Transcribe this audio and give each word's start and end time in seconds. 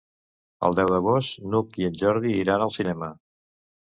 El 0.69 0.77
deu 0.77 0.87
d'agost 0.93 1.43
n'Hug 1.51 1.77
i 1.81 1.85
en 1.89 1.99
Jordi 2.05 2.31
iran 2.39 2.65
al 2.67 2.73
cinema. 2.77 3.11